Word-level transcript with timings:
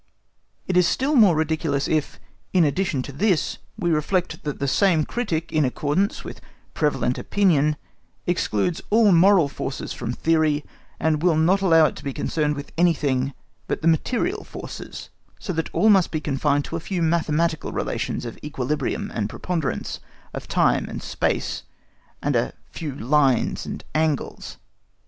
It 0.65 0.75
is 0.75 0.87
still 0.87 1.15
more 1.15 1.35
ridiculous 1.35 1.87
if, 1.87 2.19
in 2.53 2.63
addition 2.63 3.03
to 3.03 3.11
this, 3.11 3.59
we 3.77 3.91
reflect 3.91 4.43
that 4.45 4.57
the 4.57 4.67
same 4.67 5.05
critic, 5.05 5.51
in 5.53 5.63
accordance 5.63 6.23
with 6.23 6.41
prevalent 6.73 7.19
opinion, 7.19 7.75
excludes 8.25 8.81
all 8.89 9.11
moral 9.11 9.47
forces 9.47 9.93
from 9.93 10.11
theory, 10.13 10.65
and 10.99 11.21
will 11.21 11.37
not 11.37 11.61
allow 11.61 11.85
it 11.85 11.95
to 11.97 12.03
be 12.03 12.13
concerned 12.13 12.55
with 12.55 12.71
anything 12.79 13.35
but 13.67 13.83
the 13.83 13.87
material 13.87 14.43
forces, 14.43 15.11
so 15.37 15.53
that 15.53 15.69
all 15.71 15.89
must 15.89 16.09
be 16.09 16.19
confined 16.19 16.65
to 16.65 16.75
a 16.75 16.79
few 16.79 17.03
mathematical 17.03 17.71
relations 17.71 18.25
of 18.25 18.39
equilibrium 18.43 19.11
and 19.13 19.29
preponderance, 19.29 19.99
of 20.33 20.47
time 20.47 20.89
and 20.89 21.03
space, 21.03 21.61
and 22.23 22.35
a 22.35 22.53
few 22.71 22.95
lines 22.95 23.67
and 23.67 23.83
angles. 23.93 24.57